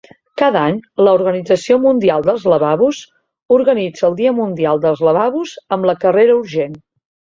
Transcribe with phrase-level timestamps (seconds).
[0.41, 0.77] Cada any,
[1.07, 3.01] la Organització Mundial dels Lavabos
[3.59, 6.79] organitza el Dia Mundial dels Lavabos amb la "Carrera urgent".